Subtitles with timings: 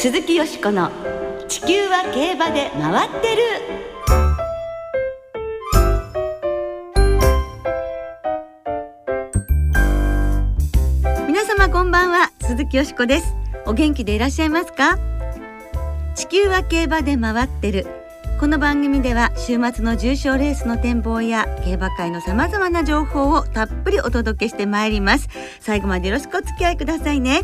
[0.00, 0.92] 鈴木よしこの
[1.48, 3.42] 地球は競馬で回ってる。
[11.26, 12.30] 皆様こんばんは。
[12.42, 13.34] 鈴木よしこです。
[13.66, 15.00] お元気でいらっしゃいますか？
[16.14, 17.88] 地球は競馬で回ってる。
[18.38, 25.28] この番組では週末の重賞レースの展望や競馬界のさまざまな情報をたっぷりお届けしてまいります。
[25.58, 27.40] 最後までよろしくお付き合いくださいね。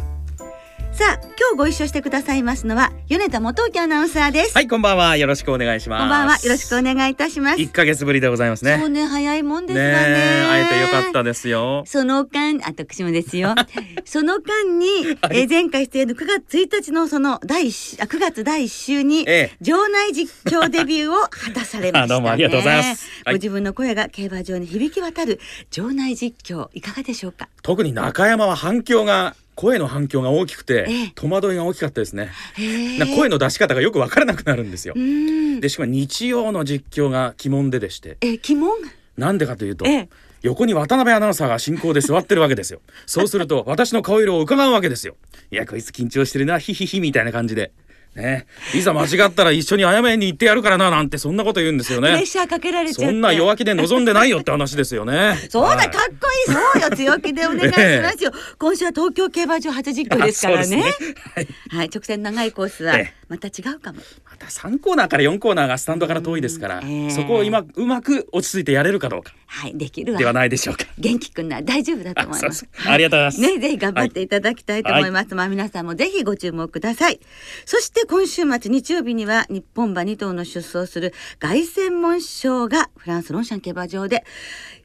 [0.95, 5.17] さあ今日ご一緒してくださいますのは米田元樹アナウンサーですはい、こんばんは。
[5.17, 6.01] よろしくお願いします。
[6.03, 8.79] こんばんはよろしくお願いいたします一ヶ月ぶりでございますね。
[8.79, 11.83] そうね早いもんですわねえ会えてよかったですよ。
[11.87, 13.57] その間、あ、私もですよ。
[14.07, 14.87] その間に、
[15.33, 22.01] えー前回出演の9月1日のその第あ9月第1週に、ええ場内実況デビューを果たされましたね。
[22.05, 25.41] あどうもありがとうございますはいご自分の声が競馬場に響き渡る
[25.73, 27.49] 場内実況いかがでしょうか？
[27.63, 32.31] 特に中山は反響が声の反響が大きくて、ええ戸惑いが大きかったですね。
[32.55, 34.95] へえなんか声の出し方がよくわからなくなるんですよ。
[34.95, 38.71] でしかも日曜の実況が鬼門ででして、え、疑問。
[39.17, 39.87] なんでかというと。
[39.87, 40.09] ええ
[40.45, 42.81] 横に渡辺アナウンサーが進行で座ってるわけですよ。
[43.07, 45.17] そうすると私の顔色を伺うわけですよ。
[45.51, 47.73] いやこいつ緊張してるなヒヒヒみたいな感じで。
[48.15, 52.27] ね、いざ間違ったら一緒に謝りに行ってやるからななんてそんなこと言うんですよプレッね。
[52.27, 53.07] シャーかけられちゃ。
[53.07, 55.37] そんな弱気で望んでないよって話ですよね。
[55.51, 58.33] そうだ、はいかっこいい、そうよ、強気でお願いしますよ。
[58.59, 60.77] 今週は東京競馬場初実況ですからね。
[60.77, 64.01] ねはいはい、直線長いコースはええまた違うかも。
[64.31, 70.19] また3コーナーから4コーナーがスタンドから遠いですから、うんええそこを今うまく落ち着いてやれるかどうかはい、できるわ。
[70.19, 70.85] ではないでしょうか。
[70.99, 72.67] 元気くんなら大丈夫だと思います。
[72.87, 73.41] ありがとうございます。
[73.41, 75.35] ね、ぜひ頑張っていただきたいと思います。
[75.35, 77.21] まあ皆さんもぜひご注目ください。
[77.65, 84.25] そして今週末日曜日には日本馬2頭の出走する凱旋門賞がフランスロンシャン競馬場で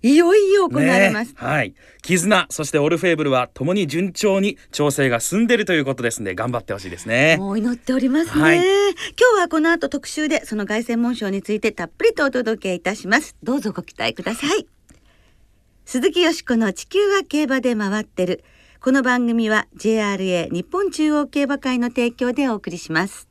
[0.01, 1.29] いよいよ行われます。
[1.29, 1.73] ねはい。
[2.03, 7.37] 絆、そしてオルフェーブルは共に順調に調整が進んでいるということですので頑張ってほしいですね。
[7.37, 13.35] もう祈っておりますね、はい今日はこの後特集でその凱旋門賞についてたっぷりとお届けいたします。
[13.41, 14.67] どうぞご期待ください。
[15.85, 18.43] 鈴木よしこの地球は競馬で回ってる。
[18.81, 23.27] この番組は JRA 日本中央競馬会の提供でお送りします。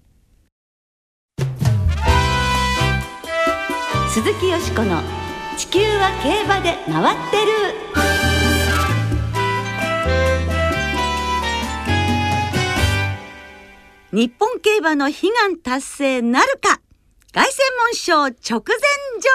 [4.11, 5.01] 鈴木よしこの
[5.57, 7.37] 地球は競馬で回って
[7.85, 7.88] る。
[14.11, 16.81] 日本競馬の悲願達成なるか？
[17.35, 18.79] 凱旋門賞直前
[19.21, 19.29] 情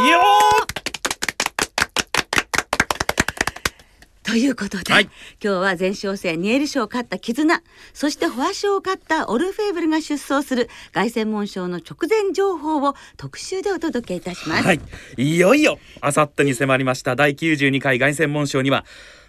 [0.00, 0.06] 報！
[0.08, 0.18] よ
[4.22, 5.04] ということで、はい。
[5.04, 14.80] 今日は前哨戦ニエル賞を勝った絆そしてフォア賞を勝ったオルフェーブルが出走する凱旋門賞の直前情報を特集でお届けいたします、はい。
[15.18, 18.86] いよいよあさってに迫りました第92回凱旋門賞には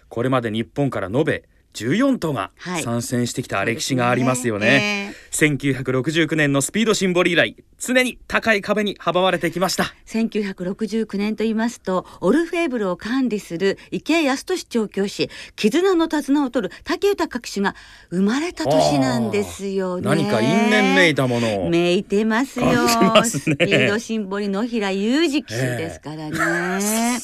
[0.08, 1.44] これまで日本から延べ
[1.74, 5.14] 14頭がはい参戦してきた歴史がありますよそうですね。
[5.30, 9.84] 1969年のスピードシンボル以来常に高い壁に阻まれてきました。
[10.06, 17.76] 1969年と言いますとオルフェーブルを管理する池江康俊調教師絆の手綱を取る竹豊隠しが
[18.10, 21.70] 生まれた年なんですよね何か因縁めいたものを。
[21.70, 27.18] めいてますよねスピードシンボル野平裕二騎手ですからね。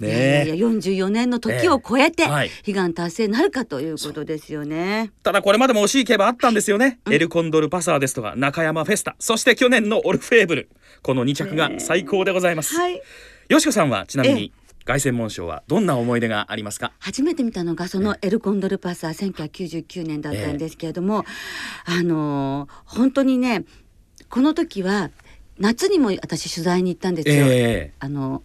[0.00, 5.12] いねやいや44年の時を超えてええはい悲願達成なるかということですよね。
[5.22, 9.14] ただこれまでも惜しい競馬あったんですよね、エルコンドルパサーですとか中山フェスタ。
[9.18, 10.70] そして去年のオルフェーブル。
[11.02, 13.00] この2着が最高でございます、はい。
[13.48, 14.52] よしこさんはちなみえに
[14.84, 16.92] 凱旋門賞はどんな思い出がありますか？
[16.98, 21.24] 初めて見たのがそのエルコンドルパサー1999年だったんですけれども、
[21.84, 23.64] あのー本当にね
[24.28, 25.10] この時は
[25.58, 27.46] 夏にも私取材に行ったんですよ。
[27.48, 28.42] えあの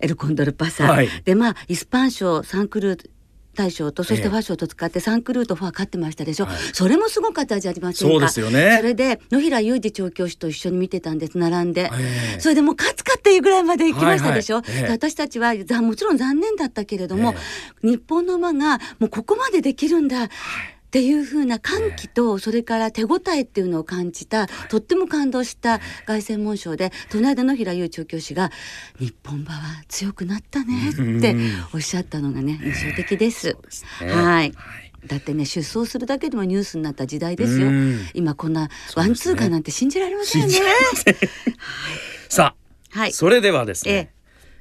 [0.00, 1.08] エルコンドルパサー、はい。
[1.24, 3.10] でまあイスパン賞サンクルー
[3.58, 4.22] 大賞とそしええ。
[4.22, 6.56] てファー賞と使ってサンクルーとファー勝ってましたでしょ、はい。
[6.72, 8.12] それもすごかったじゃありませんか？
[8.12, 8.76] そうですよね。
[8.78, 11.36] それで野平裕二調教師と一緒に見てたんです。
[11.36, 12.40] 並んで、ええ。
[12.40, 14.76] それでもう勝つかっていうぐらいまで行きましたでしょ、はいはい。
[14.76, 14.82] ええ。
[14.84, 17.34] で私たちはざもちろん残念だったけれども、
[17.82, 20.28] 日本の馬がもうここまでできるんだ、
[20.88, 28.50] っていう風な歓喜とそれから手応えっていうのを感じた、とっても感動した凱旋門賞で隣の平優調教師が
[28.98, 31.36] 「日本馬は強くなったね」って
[31.74, 33.48] おっしゃったのがね印象的です。
[33.48, 34.10] ですね。
[34.10, 34.24] はい。
[34.24, 34.52] はい。
[35.06, 37.66] だってね出走するだけでもニュースになった時代ですよ。
[37.66, 38.00] うん。
[38.14, 40.54] 今こんなワンツーカーなんて信じられませんよね。
[42.30, 42.54] さ
[42.94, 43.12] あ、はい。
[43.12, 43.94] それではですええ。
[43.94, 44.12] ね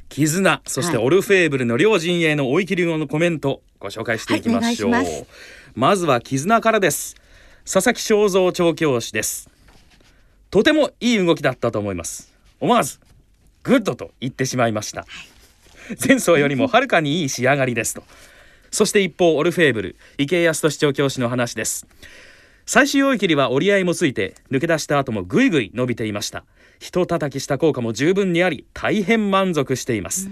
[0.09, 1.05] キズナそしてはい。
[1.05, 5.25] オルフェーブルの両陣営の追い切り後のコメントご紹介していきましょう、はいお願いし
[5.77, 7.15] まずはキズナからです。
[7.63, 9.47] 佐々木晶三調教師です。
[10.49, 12.33] とてもいい動きだったと思います。
[12.59, 12.99] 思わず
[13.61, 15.05] グッドと言ってしまいました、
[16.03, 18.03] 前走よりもはるかにいい仕上がりですと。
[18.71, 21.85] そして一方オルフェーブル池江泰寿調教師の話です。
[22.65, 26.43] 最終追い切りは折り合いもついて抜け出した後もぐいぐい伸びていました。
[26.79, 30.27] 人叩きした効果も十分にあり大変満足しています。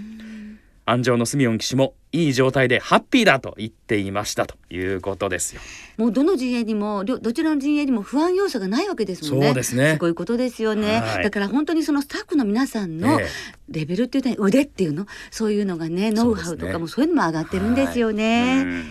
[0.88, 5.60] 安城のスミオン騎手もいい状態でハッピーだと言っていましたということですよ。
[5.96, 9.46] もうどの陣営にもどちらの陣営にも不安要素がないわけですもんね。
[9.48, 9.94] そうですね。
[9.94, 11.24] すごいことですよね、はい。
[11.24, 13.28] だから本当にそのスタッフの皆さんのええ。
[13.68, 16.12] レベルっていうね腕っていうのそういうのがね。
[16.12, 18.62] ノウハウとかもそういうのも上がってるんですよね。
[18.64, 18.84] うん。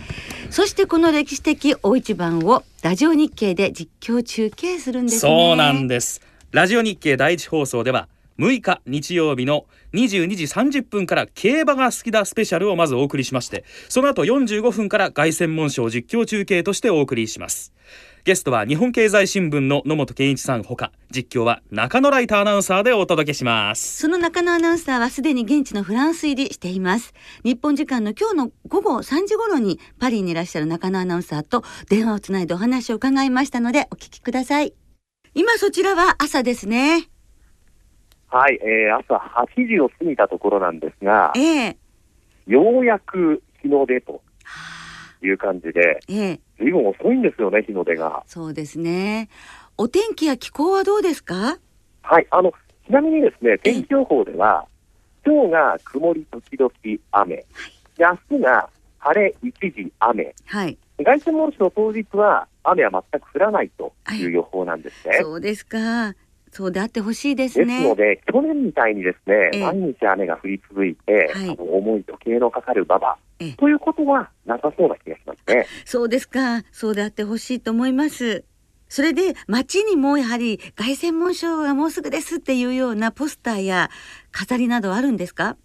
[0.50, 5.20] そしてこの歴史的大一番をラジオ日経で実況中継するんですね。
[5.20, 6.20] そうなんです。
[6.52, 17.72] ラジオ日経第一放送では6日日曜日の22時30分から競馬が好きだスペシャルをまずお送りしましてその後45分から凱旋門賞実況中継としてお送りします
[18.24, 27.14] ゲストは日本経済新聞の野本健一さんほか実況は中野ライターアナウンサーでお届けしますその中野アナウンサーはすでに現地のフランス入りしています。
[27.44, 34.74] 日本時間の今日の午後3時頃にパリにいらっしゃる中野アナウンサーと電話をつないでお話を伺いましたのでお聞きください。
[35.34, 37.15] 今そちらは朝ですね。
[38.28, 41.76] はい、えー、朝8時を過ぎたところなんですが、ええ
[42.46, 44.22] ようやく日の出と
[45.22, 48.22] いう感じで、ええ随分遅いんですよね、日の出が。
[48.26, 49.28] そうですね。
[49.76, 51.58] お天気や気候はどうですか？
[52.02, 52.52] はい、あの、
[52.86, 54.66] ちなみにですね、天気予報では、
[55.24, 56.70] 今日が曇り時々
[57.10, 57.46] 雨、で
[57.98, 58.68] 明日が
[58.98, 60.78] 晴れ一時雨、はい。
[61.04, 65.18] 凱旋門賞当日は雨は全く降らないという予報なんですね。
[65.20, 66.14] そうですか。
[66.56, 67.86] そうであってほしいですですね。
[67.86, 75.66] ので、去年みたいにですね、ええ毎日雨が降り続いて、はいあの重い時計のかかる馬場ええということはなさそうな気がしますね。
[75.84, 76.62] そうですか。
[76.72, 78.44] そうであってほしいと思います。
[78.88, 83.90] それで街にもやはり凱旋門賞がもうすぐですっていうようなポスターや
[84.30, 85.56] 飾りなどあるんですか？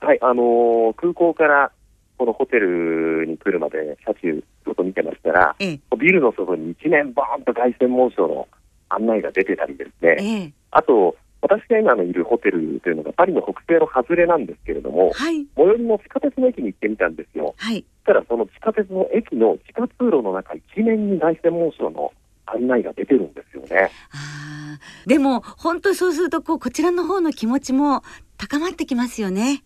[0.00, 1.72] はい、あのー空港から
[2.18, 8.48] このホテルに来るまで車中、ちょっと見てましたら、ええ、ビルの外に一面バーンと凱旋門賞の
[8.88, 17.54] 案内が出てたりですね、ええ、あと、私が今のいるホテルというのがパリの北西の外れなんですけれども、はい、最寄りの地下鉄の駅に行ってみたんですよ。
[17.56, 17.84] はい。
[18.04, 22.12] そしたらその地下鉄の駅の地下通路の中一面に凱旋門賞の
[22.46, 23.90] 案内が出てるんですよね。
[24.12, 28.02] あーでも本当にそうするとこうこちらの方の気持ちも
[28.38, 29.62] 高まってきますよね。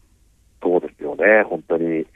[0.62, 2.06] そうですよね、本当に。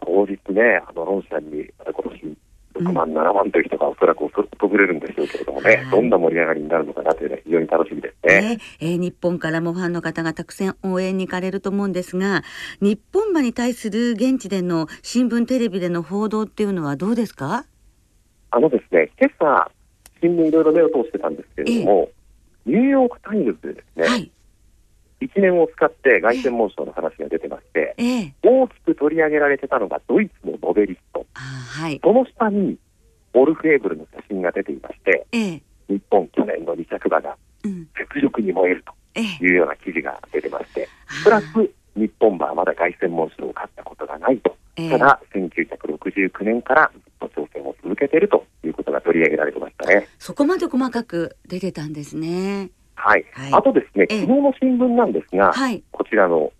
[0.00, 2.36] 当日ね、あの、ロンシャンに、今年、
[2.74, 5.90] 6万、7万という人がおそらく訪れるんでしょうけれどもね、はい。
[5.90, 8.40] どんな盛り上がりになるのかなというのは非常に楽しみですね。
[8.56, 8.58] ね。
[8.80, 12.42] えー日本からもファンの方がたくさん応援に行かれると思うんですが
[12.80, 17.64] 日本馬に対する現地での新聞テレビでの報道っていうのはどうですか？
[18.50, 19.70] あのですね、今朝、
[20.20, 22.08] 新聞いろいろ目を通してたんですけれども、
[22.66, 24.30] ニューヨーク・タイムズでですね、はい
[25.20, 31.26] 一面を使って凱旋門賞の話が出てまして、ええ大きく取り上げられてたのがドイツのノベリスト。
[31.34, 32.76] はいその下に、
[33.32, 38.92] オルフェーブルの写真が出ていまして、ええ日本去年の2着馬がうん雪辱に燃えると。
[39.14, 40.88] ええいうような記事が出てまして、
[41.22, 41.46] プラス
[41.96, 50.08] 日本馬はまだ凱旋門賞を勝ったことがないと、ええただ1969年からずっと挑戦を続けているということが取り上げられてましたね。
[50.18, 52.70] そこまで細かく出てたんですね。
[53.04, 53.24] はい。
[53.32, 56.50] はいあとですね、ええ昨日の新聞なんですが、はいこちらの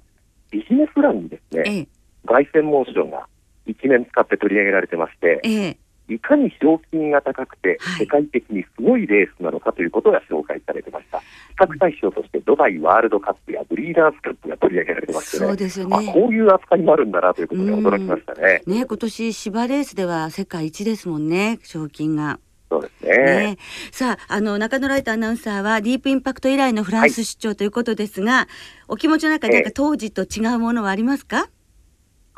[0.50, 1.88] ビジネス欄にですね、ええ
[2.26, 3.26] 凱旋門賞が
[3.67, 5.76] 一面使って取り上げられてまして、ええ
[6.06, 11.21] いかに賞金が高くてはい世界的にすごいレースなのかということが紹介されてました。
[11.21, 11.25] 比
[11.59, 15.47] 較対象としてドバイワールドカップやブリーダーズカップが取り上げられてましてね。
[15.47, 16.12] そうですよあね。
[16.12, 18.62] こういう扱いもあるんだなということで驚きましたね。
[18.66, 22.38] ね今年芝レースでは世界一ですもんね賞金が。
[22.75, 23.11] そうですね。
[23.14, 23.59] ね、
[23.93, 28.49] さああの中野ライトアナウンサーはディープインパクト以来のフランス出張ということですが、
[28.88, 31.49] お気持ちの中でなんかええ当時と違うものはありますか？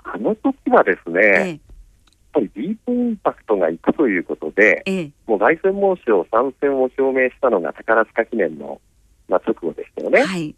[0.05, 1.61] あの時はですね、やっえ
[2.33, 8.81] ぱりディープインパクトが行くということで、ええもう凱旋門賞参戦を表明したのが宝塚記念の、
[9.28, 10.21] まあ、直後でしたよね。
[10.21, 10.55] えはい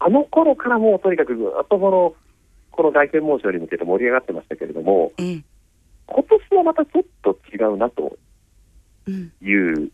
[0.00, 2.14] あの頃からもうとにかくずっとこの、
[2.70, 5.44] この凱旋門賞に向けて盛り上がってましたけれども、ええ
[6.06, 8.10] 今年はまたちょっと違うなとうん
[9.10, 9.90] いう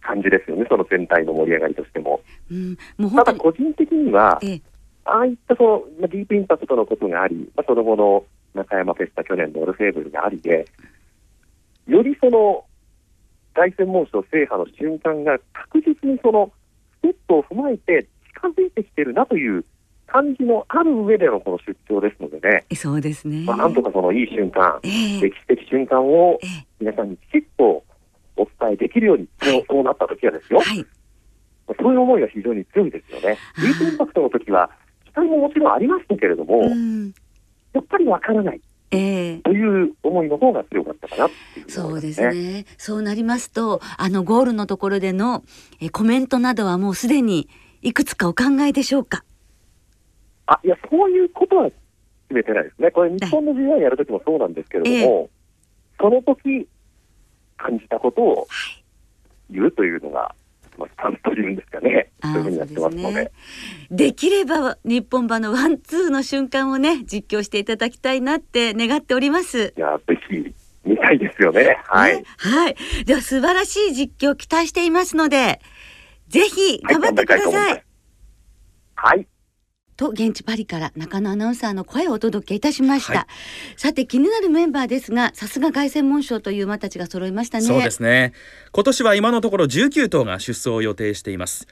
[0.00, 2.20] 感じですよね、その全体の盛り上がりとしても。
[2.50, 2.76] うん。
[2.98, 4.62] もうただ個人的には、ええ。
[5.04, 10.66] ああいったその、まあ、ディープインパクトのことがあり、まあ、その後の中山フェスタ去年のオルフェーブルがありで、
[11.86, 12.64] よりその
[13.54, 16.50] 凱旋門賞制覇の瞬間が確実にその
[17.00, 19.64] ステップを踏まえて近づいてきてるなという
[20.06, 23.44] 感じのある上でのこの出張ですのでね、えそうですね。
[23.44, 25.20] まあ、なんとかそのいい瞬間、ええ。
[25.20, 26.66] 歴史的瞬間をええ。
[26.80, 27.82] 皆さんにきちっと
[28.36, 30.86] お伝えできるように、そうなった時はですよ、はい
[31.80, 33.38] そういう思いが非常に強いですよね。
[33.56, 34.70] ディープインパクトの時は
[35.06, 37.14] 期待ももちろんありましたけれども、うん
[37.72, 38.60] やっぱりわからない。
[38.90, 42.20] ええという思いの方が強かったかなっていう、そうです。
[42.20, 42.66] ね。
[42.76, 45.42] そうなりますと、あのゴールのところでの
[45.80, 47.48] えコメントなどはもうすでに
[47.80, 49.24] いくつかお考えでしょうか？
[50.46, 51.74] あ、いや、そういうことは決
[52.30, 52.90] めてないですね。
[52.90, 55.30] これ、日本の G1 やるときもそうなんですけれども、
[55.98, 56.68] その時
[57.56, 58.46] 感じたことを
[59.50, 60.34] 言うというのが、
[60.78, 62.10] まあ、スタンスというんですかね。
[62.22, 63.14] そういうふうにやってますので。
[63.14, 63.30] ですね
[63.90, 69.74] できれば日本馬のワンツーの瞬間をね実況していただきたいなって願っております。
[69.76, 71.80] いや、ぜひ見たいですよね。
[71.86, 72.16] はい。
[72.16, 72.76] ねはい。
[73.04, 75.60] では素晴らしい実況期待していますので、
[76.28, 77.84] ぜひ頑張ってください。
[78.96, 79.26] はい。
[79.96, 83.12] と現地パリから中野アナウンサーの声をお届けいたしました。
[83.12, 83.24] はい
[83.76, 87.64] さて気になるメンバーですが、さすが凱旋門賞という馬たちが揃いましたね。
[87.64, 88.32] そうですね
[88.72, 91.66] 今年は今のところ19頭が出走を予定しています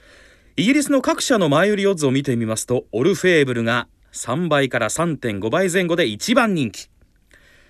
[0.55, 6.89] イギリスの各社の前売りオッズを見てみますとオルフェーブルが3倍から3.5倍前後で一番人気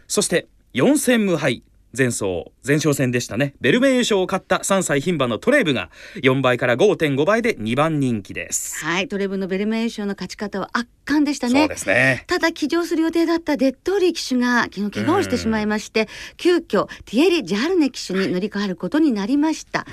[0.08, 1.64] そして4戦無敗
[1.96, 3.54] 前走前哨戦でしたね。
[3.62, 5.92] ベルメイユ賞を勝った3歳牝馬のトレーブが
[6.24, 11.68] 4倍から5.5倍で2番人気です、はい、トレブのベルメイユ賞の勝ち方は圧巻でしたそうね。
[11.68, 12.24] ですね。
[12.26, 16.08] ただ騎乗する予定だったデッドーリー騎手が昨日怪我をしてしまいまして、
[16.38, 19.88] 急遽ティエリ・ジャルネ騎手に乗り換わることになりました、が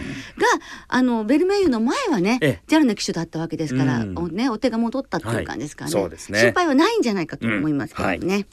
[0.89, 2.61] あのベルメイユの前はねええ。
[2.67, 4.19] ジャルネ騎手だったわけですから、うん。
[4.19, 6.03] おね、お手が戻ったっていう感じですからね,、はい。
[6.05, 6.41] そうですね。
[6.41, 8.47] 心配はないんじゃないかと思いますけどもね、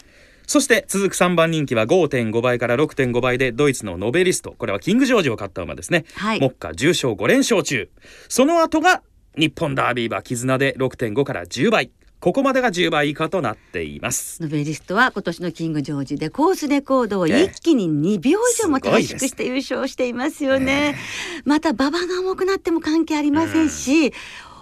[0.47, 4.55] そして続く3番人気は5.5倍から6.5倍でドイツのノベリスト。
[4.57, 6.39] これはキングジョージを勝った馬ですね、はい。
[6.39, 7.89] 目下重賞5連勝中。
[8.29, 9.03] その後が
[9.37, 11.91] 日本ダービー馬絆で6.5から10倍。
[12.19, 14.41] ここまでが10倍以下となっています。
[14.41, 17.43] ノベリストは今年のキングジョージでコースレコードをええ。
[17.43, 20.97] 一気に2秒以上も短縮して優勝していますよね。
[21.45, 24.13] また馬場が重くなっても関係ありませんし、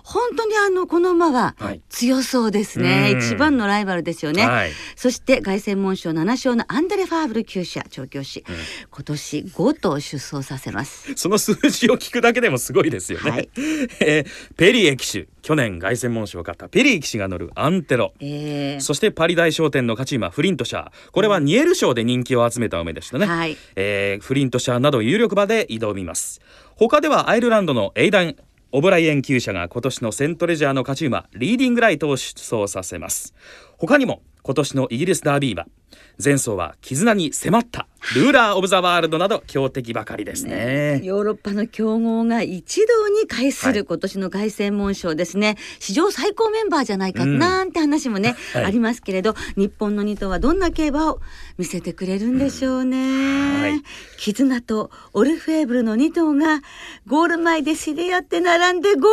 [0.05, 1.81] 本当にあのこの馬ははい。
[1.89, 3.11] 強そうですね。
[3.13, 3.19] うん。
[3.19, 4.45] 一番のライバルですよね。
[4.45, 4.71] はい。
[4.95, 8.45] そして凱旋門賞7勝のアンドレ・ファーブル厩舎調教師、
[8.91, 11.11] 今年5頭出走させます。
[11.15, 13.49] その数字を聞くだけでもすごいですよね、はい。
[13.99, 15.27] えーペリエ騎手。
[15.41, 16.69] 去年凱旋門賞を勝った。
[16.69, 18.13] ペリエ騎手が乗るアンテロ。
[18.19, 18.81] えー。
[18.81, 20.91] そしてパリ大商店の勝ち馬フリントシャー。
[21.11, 23.57] これはニエル賞で人気を集めた馬でしたね、はい。
[23.75, 26.41] えーフリントシャーなど有力馬で挑みます。
[26.75, 28.35] 他ではアイルランドのエイダン
[28.77, 33.33] オブライエン厩舎が今年のセントレジャーの勝ち馬リーディングライトを出走させます。
[33.77, 35.65] 他にも今年のイギリスダービー馬
[36.23, 41.01] 前走は絆に迫ったルーラー・オブ・ザ・ワールドなど強敵ばかりですね。
[41.03, 47.39] ヨーロッパの強豪が一堂に会する今年の凱旋門賞ですね、史上最高メンバーじゃないかうん。
[47.39, 48.65] なんて話もね、はい。
[48.65, 51.19] ありますけれど日本の2頭はどんな競馬を
[51.57, 53.81] 見せてくれるんでしょうね、はい。
[54.19, 56.61] 絆とオルフェーブルの2頭が
[57.07, 59.11] ゴール前で知り合って並んでゴールイン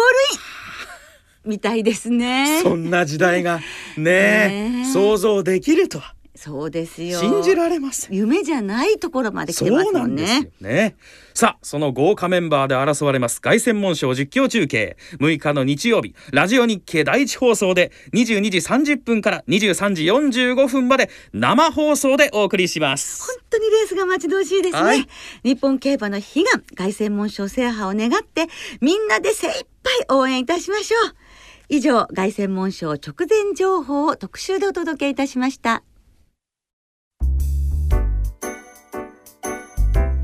[1.44, 2.60] みたいですね。
[2.62, 3.60] そんな時代が
[3.96, 6.14] ね想像できるとは。
[6.34, 7.20] そうですよ。
[7.20, 8.16] 信じられません。
[8.16, 10.96] 夢じゃないところまで来そてますうなんですもんねよね。
[11.34, 13.40] さあ、その豪華メンバーで争われます。
[13.40, 14.96] 凱旋門賞実況中継。
[15.20, 23.22] 6日の日曜日、ラジオ日経第一放送で22時30分から23時45分まで生放送でお送りします。
[23.24, 25.06] 本当にレースが待ち遠しいですね、はい。
[25.44, 28.46] 日本競馬の悲願凱旋門賞制覇を願って
[28.80, 31.14] みんなで精一杯応援いたしましょう
[31.72, 35.82] 以上凱旋門賞直前情報を特集でお届けいたしました。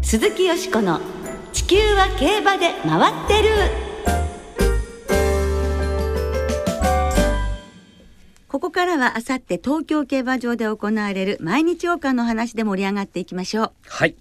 [0.02, 1.00] 鈴木よしこの
[1.54, 3.48] 地球は競馬で回ってる。
[8.46, 13.72] ここからはあさって東京競馬場で行われる毎日王冠の話で盛り上がっていきましょう。
[13.86, 14.16] はい。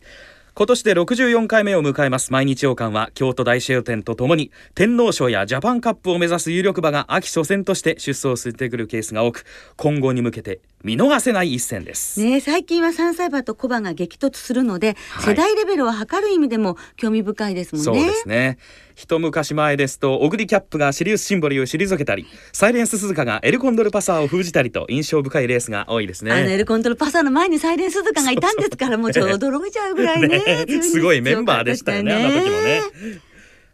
[0.58, 2.34] 今年で64回目を迎えます。
[2.34, 9.46] 毎日王冠は京都大商店とともに天皇賞やジャパンカップを目指す有力馬が秋初戦として出走してくるケースが多く
[9.76, 12.20] 今後に向けて見逃せない一戦です。
[12.22, 15.34] ねえ最近は3歳馬と小馬が激突するので、はい。
[15.34, 18.02] 世代レベルを測る意味でも興味深いですもんね。
[18.02, 18.58] そうですね。
[18.96, 26.58] 一昔前ですとオグリキャップがシリウスシンボリを退けたりサイレンス鈴鹿がエルコンドルパサーを封じたりと印象深いレースが多いですあのエね。
[26.58, 30.66] ルコントロパサーの前にサイレンスズカがいたんですから もうちょっと驚いちゃうぐらいね。
[30.66, 32.82] ねすごいメンバーでしたよねあの時もね。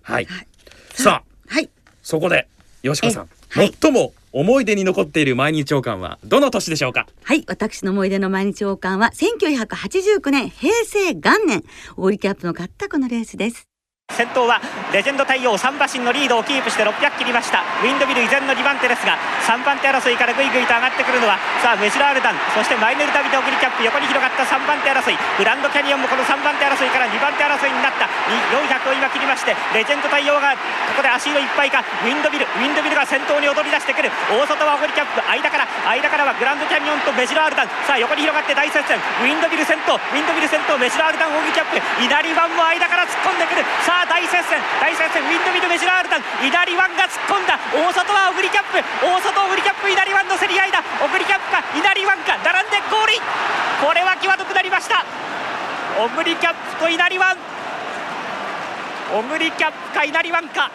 [0.01, 0.27] はい、
[0.93, 1.69] さあはい。
[2.01, 2.47] そこで
[2.81, 3.73] よしこさん、えはい。
[3.79, 7.07] 最も思い出に残っている毎日王冠はどの年でしょうか？
[7.23, 11.63] はい私の思い出の毎日王冠は1989年平成元年。
[11.97, 13.67] オーリキャップの勝ったこのレースです。
[14.13, 14.61] 先頭は
[14.93, 17.65] レジェンド太陽3馬身のリードをキープして600切りました。
[17.81, 19.17] ウィンドビル依然の2番手ですが
[19.49, 25.17] 3番手争いからぐいぐいと上がってくるのはさあメジラールダンそしてマイネルダビドグリキャップ横に広がった3番手争い。
[25.17, 28.05] グランドキャニオンもこの3番手争いから2番手争いになった。
[28.53, 30.53] 400を今切りましてレジェンド太陽が
[30.93, 34.13] ここで足をいっぱいかウィンドビルウィンドビルが先頭に踊り出してくる。
[34.29, 37.67] 大外はオグリキャップ間から間からはグランドキャニオンとメジラールダン。
[37.89, 39.01] さあ横に広がって大接戦。
[39.25, 41.81] ウィンドビル先頭ウィンドビル先頭メジラールダンオグリキャップ。
[41.97, 43.65] 稲荷湾も間から突っ込んでくる。
[43.81, 44.59] さあ大接戦。
[44.81, 45.21] 大接戦。
[45.23, 47.59] ウィンドビルメジラールダン稲荷湾が突っ込んだ。
[47.71, 48.81] 大外はオグリキャップ。
[49.05, 49.89] 大外オグリキャップ。
[49.89, 53.21] 稲荷湾の競り合いだオグリキャップか稲荷湾か並んでゴールイン
[53.85, 55.05] これは際どくなりました。
[55.99, 57.37] オグリキャップと稲荷湾
[59.13, 60.71] オグリキャップか稲荷湾か。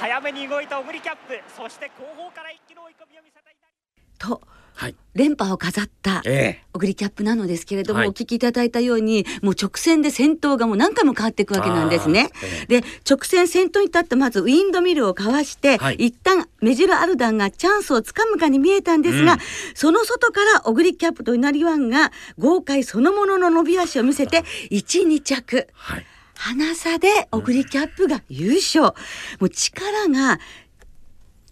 [0.00, 1.40] 早めに動いたオグリキャップ。
[1.56, 4.40] そして後方から一気の追い込みを見せた稲荷と
[5.14, 8.08] 連覇を飾ったえオグリキャップなのですけれども、はい。
[8.08, 12.30] お聞きいただいたようにもう直線で先頭がもう何回も変わっていくわけなんですね。
[12.68, 12.80] え。
[12.80, 15.94] で直線先頭に立ってまずウィンドミルをかわして、はい。
[15.96, 19.38] 一旦メジロアルダンがチャンスをつかむかに見えたんですが、うん。
[19.74, 25.68] その外からオグリキャップと稲荷湾が豪快そのものの伸び足を見せて1、2着。
[25.74, 26.06] はい。
[26.36, 28.82] 花差でオグリキャップが優勝。
[29.38, 30.40] もう力が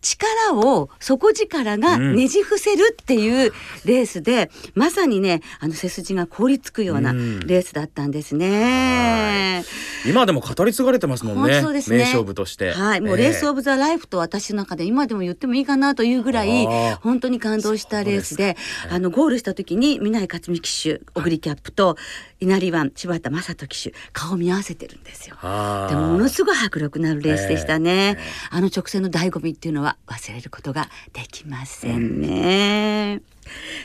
[0.02, 3.52] 力を底力がねじ伏せるっていう
[3.86, 7.40] レースで、まさにねあの背筋が凍りつくようなうん。
[7.46, 9.64] レースだったんですね。
[10.06, 11.98] 今でも語り継がれてますもんね本当そうですね。
[11.98, 12.72] 名勝負として。
[12.72, 16.66] はい、もうレースオブブザライフと私の中で今でも言ってもいいかなというぐらい
[17.00, 18.56] 本当に感動したレースで
[18.90, 21.96] あのゴールした時に南井克美騎手オグリキャップと
[22.42, 25.36] 稲荷湾柴田正人騎手顔見合わせてるんですよ。
[25.40, 28.18] でもものすごい迫力のあるレースでしたね。
[28.50, 33.22] あの直線の醍醐味っていうのは忘れることができませんね。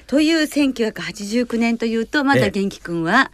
[0.08, 3.32] という1989年というとまだ元気くんは、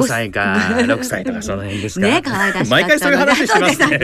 [0.00, 2.06] 5歳か6歳とかその辺ですか？
[2.06, 3.98] ね可愛らし毎回そういう話しますね。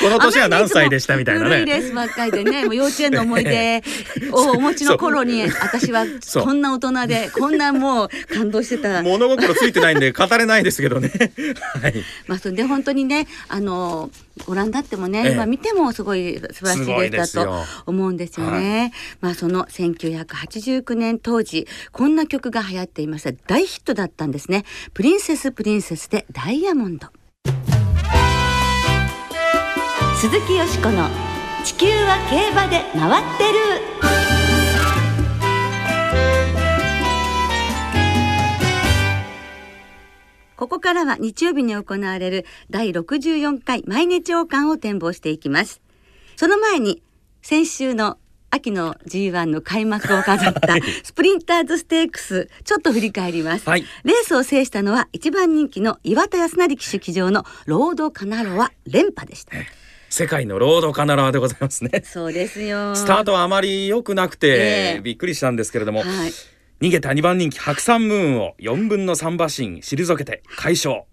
[0.00, 1.86] この年は何歳でしたみたいな古いレね。
[1.86, 3.82] ースばっかりでねもう幼稚園の思い出
[4.32, 6.06] をお持ちの頃に私は
[6.42, 9.02] こんな大人でこんなもう感動してた。
[9.02, 11.10] 物心ついてないんで語れないですけどね。
[11.82, 11.94] はい。
[12.26, 14.10] まあ、それで本当にねあの
[14.46, 18.92] ご覧になってもね、ええ今見てもすごい素晴らしいすごいレースだと思うんですよね。
[19.20, 24.64] まあその1989年当時こんな曲が流行っていました大ヒットだったんですね。
[24.92, 27.08] プリンセスプリンセスでダイヤモンド。
[30.16, 31.08] 鈴木よしこの
[31.64, 33.44] 地球は競馬で回って
[34.08, 34.13] る。
[40.64, 45.82] ここからは日曜日に行われる第64回毎日王冠を展望していきます。
[46.36, 47.02] その前に
[47.42, 48.16] 先週の
[48.48, 53.84] 秋の G1 の開幕を飾ったスプリンターズステークスちょっと振り返ります、はい。
[54.04, 59.52] レースを制したのは一番人気の岩田康成騎手騎乗のロードカナロア連覇でした。
[60.08, 62.02] 世界のロードカナラーでございますね。
[62.06, 62.96] そうですよ。
[62.96, 65.00] スタートはあまり良くなくて、ええ。
[65.02, 66.32] びっくりしたんですけれども、はい
[66.80, 71.04] 逃げた2番人気白山ムーンを4分の3馬身退けて快勝。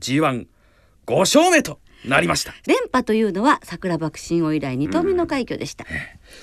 [0.00, 0.46] G15
[1.06, 2.54] 勝目となりました。
[2.66, 5.84] 連覇というのは桜爆心王以来2頭目の快挙でした、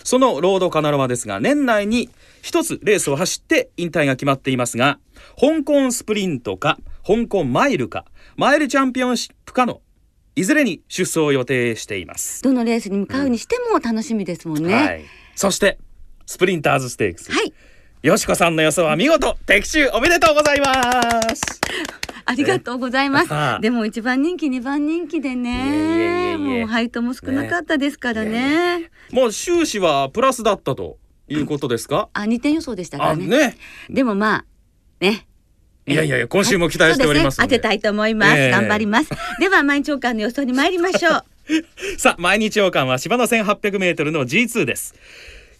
[0.04, 2.10] そのロードカナロアですが年内に
[2.44, 5.00] 一つレースを走って引退が決まっていますが
[5.40, 9.82] 香港スプリントか香港マイルかマイルチャンピオンシップかの
[10.36, 15.80] いずれに出走を予定しています、どのレースに向かうにしても楽しみですもんね、はい、そして
[16.28, 17.52] スプリンターズステークス、はい
[18.04, 21.60] よしこさんの予想は見事的中おめでとうございます
[22.26, 23.34] ありがとうございます。
[23.34, 28.92] はあでも一番人気二番人気でね、もう配当も少なかったですからね。
[29.12, 30.98] もう収支はプラスだったと
[31.30, 33.28] いうことですか、あ、二点予想でしたかあらね。
[33.28, 33.58] ね
[33.90, 34.46] でもまあ
[35.00, 35.26] ね。
[35.86, 38.38] いやいやいや今週も期待しておりますそうですね、当てたいと思います。
[38.38, 39.10] ええ頑張ります。
[39.40, 41.24] では毎日王冠の予想に参りましょう。
[41.98, 44.96] さあ毎日王冠は芝の 1800m の G2 です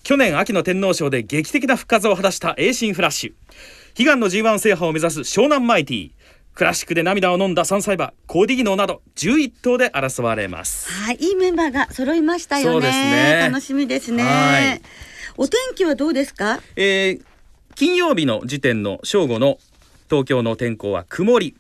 [0.08, 6.12] 去年秋の天皇賞で劇的な復活を果たしたエーシンフラッシュ悲願の G1 制覇を目指す湘南マイティ
[6.54, 12.72] クラシックで涙を飲んだ3歳馬コーディギノーなど11頭で争われますはい、いいメンバーが揃いましたよね。
[12.72, 14.82] そうですね楽しみですねはい。
[15.36, 16.62] お天気はどうですか？
[16.78, 17.26] えー
[17.76, 19.58] 金曜日の時点の正午の
[20.10, 21.54] 東京の天候は曇り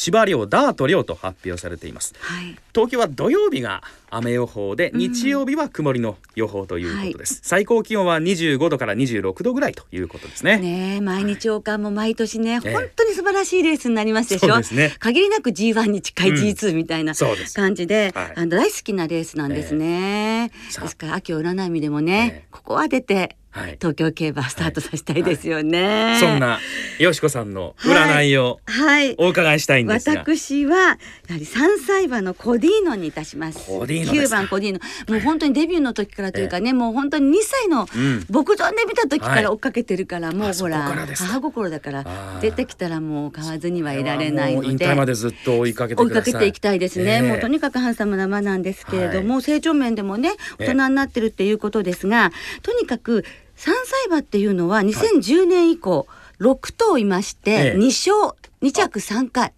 [0.00, 2.14] 芝涼ダート涼と発表されています。
[2.18, 2.56] はい。
[2.74, 10.56] 東京は土曜日が雨予報で日曜日は曇りの予報ということです、最高気温は25度から26度ぐらいということですね。
[10.58, 14.48] ねえ毎日王冠も毎年ね、ええ本当に素晴らしいレースになりますでしょ？
[14.48, 14.94] そうですね。
[14.98, 18.32] 限りなく G1 に近い G2 みたいな感じで、はい。
[18.36, 20.84] あの大好きなレースなんですね、さあ。
[20.84, 22.46] ですから秋を占う意味でもね、ええ。
[22.50, 23.76] ここは出てはい。
[23.80, 26.60] 東京競馬スタートさせたいですよね、そんな
[26.98, 29.16] よしこさんの占いをはい。
[29.18, 30.96] お伺いしたいんですが、私はやは
[31.30, 33.66] り3歳馬のコディーノにいたします。
[33.66, 34.36] コディーノですか。
[34.36, 34.80] 9番コディーノ。
[35.08, 38.26] もう本当にデビューの時からというかね、もう本当に2歳のうん。
[38.30, 40.82] 牧場で見た時かはいら追っかけてるから、もうほら
[41.16, 44.86] 母心だから出てきたらもう買わずにはいられないので。
[44.86, 46.32] 退までずっと追いかけて追いください。
[46.32, 47.22] かけていきたいですね、ええ。
[47.22, 52.30] もうとにかくハンサムな馬なんですけれども、成長面でもねええ大人になってるっていうことですが、
[52.62, 53.24] とにかく
[53.60, 56.08] 3歳馬っていうのは2010年以降
[56.40, 57.76] 6頭いまして、ええ。
[57.76, 59.52] 2勝2着3回。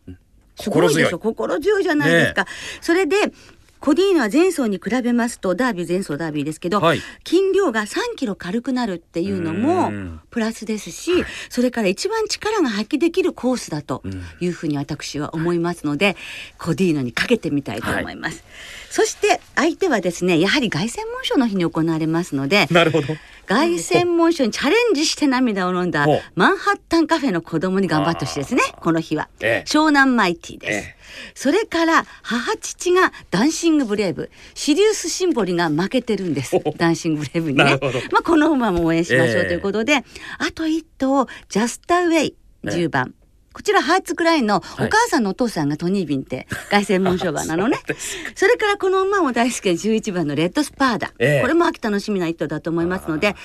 [0.57, 1.21] すごいでしょ？
[1.21, 2.47] 心強いじゃないですか、
[2.81, 3.17] それで
[3.79, 7.01] コディーノは前走に比べますとダービー前走ダービーですけど、はい。
[7.25, 10.21] 筋量が3キロ軽くなるっていうのうもん。
[10.31, 14.03] プラスですし、それから一番力が発揮できるコースだと
[14.41, 16.17] いうふうに私は思いますので、
[16.59, 18.45] コディーノにかけてみたいと思います。
[18.93, 23.07] そして相手はですねやはり凱旋門賞の日に行われますのでなるほど。
[23.47, 29.69] 凱旋門賞にチャレンジして涙を飲んだマンハッタンカフェの子供に頑張ってほしいですねこの日は、ええ。
[29.69, 30.97] 湘南マイティです、ええ。
[31.35, 34.31] それから母父がダンシングブレイブ。
[34.55, 37.79] シリウスシンボリが負けてるんですダンシングブレイブにね。
[38.13, 39.45] まあこの馬も応援しましょうええ。
[39.47, 40.05] ということで、あ
[40.55, 43.15] と一頭ジャスタウェイ10番、
[43.53, 47.79] こちらハーツクラインのお母さんのお父さんがトニービンって凱旋門賞馬なのね。
[48.35, 51.41] それからこの馬も大好きな11番のレッドスパーダ、ええ。
[51.43, 53.37] これも秋楽しみな一頭だと思いますので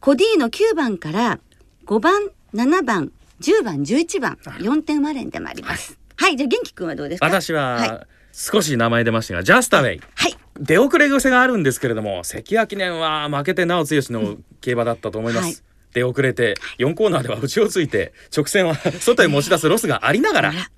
[0.00, 1.38] コディーノ9番から
[1.86, 5.98] 5番7番10番11番4点割れんでもあります。
[6.16, 7.26] はい、じゃあ元気くんはどうですか？
[7.26, 8.06] 私は、はい。
[8.32, 10.36] 少し名前出ましたがジャスタウェイはい。
[10.60, 15.56] 出遅れ癖があるんですけれども関谷記念は負けてなお剛の競馬だったと思います、はい
[15.94, 20.70] 出遅れて4コーナーでは内をついて直線は 外へ持ち出すロスがありながらあら。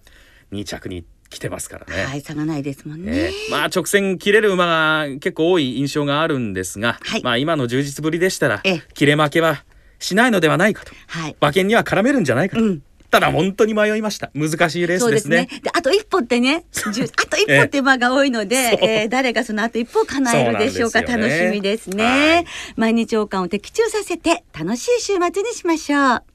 [0.53, 7.23] 2着に来てますからね、はい差がないですもんね、えーまあ直線切れる馬が結構多い印象があるんですが、はい。
[7.23, 8.83] まあ今の充実ぶりでしたらええ。
[8.94, 9.64] 切れ負けは
[10.01, 10.92] しないのではないかと。
[11.07, 11.37] はい。
[11.40, 15.49] 馬券には絡めるんじゃないかと、うんただ本当に迷いました難しいレースですすね。
[15.62, 21.01] で、あと一歩ってね、 あと一歩って馬が多いので、そうえー誰がそのあと一歩を叶えるでしょうか。
[21.01, 22.05] そうね楽しみですね。
[22.05, 22.44] はい
[22.77, 26.30] 毎日王冠を的中させて楽しい週末にしましょう。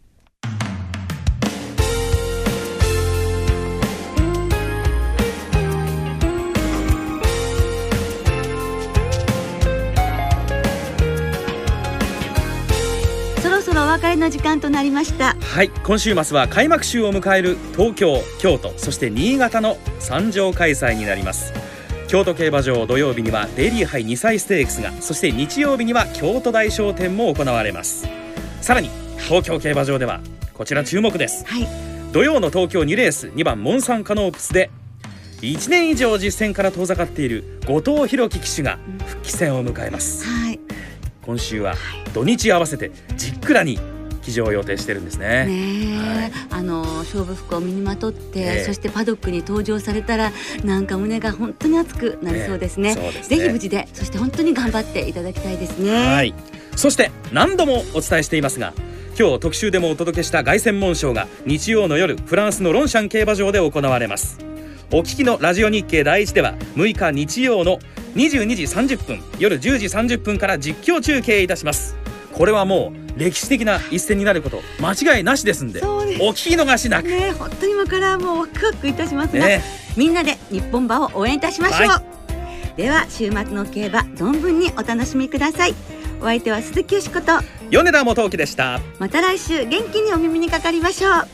[13.95, 15.35] 別れの時間となりました。
[15.39, 21.53] はい今週末は開幕週を迎える東京京都そして新潟の3場開催になります
[22.09, 28.05] 京都競馬場土曜日にはデイリー杯2歳ステークスがそして日曜日には京都大商店も行われます
[28.59, 28.89] さらに
[29.29, 30.19] 東京競馬場では
[30.53, 31.67] こちら注目ですはい。
[32.11, 34.71] 土曜の東京2レース2番モンサンカノープスで
[35.39, 40.59] 1年以上実戦から遠ざかっている後藤弘樹騎手が復帰戦を迎えますはい。
[41.21, 41.75] 今週は
[42.15, 43.77] 土日合わせてじっくらに
[44.21, 45.45] 騎乗を予定してるんですね。
[45.45, 45.51] ね
[45.93, 46.31] え、はい。
[46.49, 48.63] あの勝負服を身にまとって、ええ。
[48.63, 50.31] そしてパドックに登場されたら
[50.63, 53.37] なんか胸が本当に熱くなりそうですね,、ええそうですね。
[53.37, 55.91] ぜひ無事でそして本当に頑張っていただきたいですね。
[55.91, 56.33] はい。
[56.77, 58.73] そして何度もお伝えしていますが
[59.19, 64.39] 今日特集でもお届けした凱旋門賞が日曜の夜フランスのロンシャン競馬場で行われます。
[64.91, 67.79] お聞きのラジオ日経第一では6日日曜の
[68.15, 71.95] 22時30分夜10時30分から実況中継いたします
[72.35, 76.01] これはもう歴史的な一戦になること間違いなしですんでお
[76.33, 77.07] 聞き逃しなく。
[77.07, 79.63] ねえ本当に今からもうワクワクいたしますが、ね。
[79.95, 82.03] みんなで日本馬を応援いたしましょう、は
[82.75, 85.75] では週末の競馬存分にお楽しみください。
[86.19, 87.39] お相手は鈴木よしこと。
[87.69, 88.81] 米田元樹でした。
[88.99, 91.27] また来週元気にお耳にかかりましょう。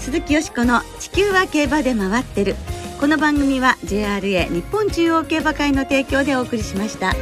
[0.00, 2.56] 鈴木よしこの地球は競馬で回ってる。
[2.98, 7.14] この番組は JRA 日本中央競馬会の提供でお送りしました。